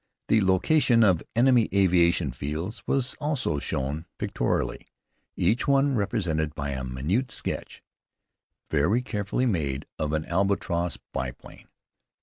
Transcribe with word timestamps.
The 0.29 0.41
location 0.41 1.03
of 1.03 1.21
enemy 1.35 1.69
aviation 1.71 2.31
fields 2.31 2.83
was 2.87 3.13
also 3.21 3.59
shown 3.59 4.07
pictorially, 4.17 4.87
each 5.35 5.67
one 5.67 5.93
represented 5.93 6.55
by 6.55 6.69
a 6.71 6.83
minute 6.83 7.29
sketch, 7.31 7.83
very 8.71 9.03
carefully 9.03 9.45
made, 9.45 9.85
of 9.99 10.13
an 10.13 10.25
Albatross 10.25 10.97
biplane. 11.13 11.67